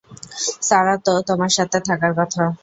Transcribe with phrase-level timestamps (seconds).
[0.61, 2.43] সারা তো তোমার সাথে থাকার কথা!